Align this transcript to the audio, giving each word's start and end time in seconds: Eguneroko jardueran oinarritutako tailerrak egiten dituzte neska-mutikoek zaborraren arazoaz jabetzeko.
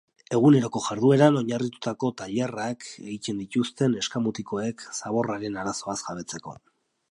Eguneroko 0.35 0.79
jardueran 0.85 1.35
oinarritutako 1.41 2.09
tailerrak 2.21 2.87
egiten 3.05 3.43
dituzte 3.43 3.91
neska-mutikoek 3.97 4.89
zaborraren 5.03 5.63
arazoaz 5.67 5.99
jabetzeko. 6.09 6.59